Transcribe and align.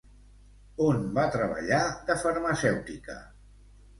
On 0.85 1.03
va 1.17 1.25
treballar 1.35 1.83
de 2.09 2.17
farmacèutica? 2.23 3.19